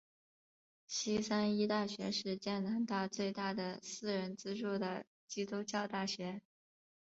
[0.87, 6.41] 西三一大学是加拿大最大的私人资助的基督教大学。